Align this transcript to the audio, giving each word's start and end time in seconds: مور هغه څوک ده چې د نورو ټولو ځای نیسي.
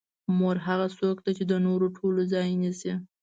مور 0.37 0.57
هغه 0.67 0.87
څوک 0.97 1.17
ده 1.25 1.31
چې 1.37 1.43
د 1.51 1.53
نورو 1.67 1.87
ټولو 1.97 2.21
ځای 2.33 2.49
نیسي. 2.61 2.93